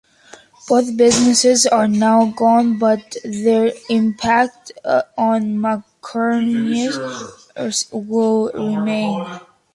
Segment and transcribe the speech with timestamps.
[0.67, 4.71] Both businesses are now gone, but their impact
[5.15, 6.97] on Macquariums
[7.91, 9.39] will remain.